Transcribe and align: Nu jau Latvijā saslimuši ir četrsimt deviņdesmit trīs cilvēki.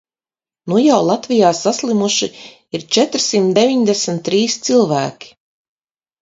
Nu 0.71 0.77
jau 0.83 1.01
Latvijā 1.07 1.51
saslimuši 1.57 2.29
ir 2.79 2.87
četrsimt 2.97 3.53
deviņdesmit 3.59 4.25
trīs 4.31 4.57
cilvēki. 4.71 5.31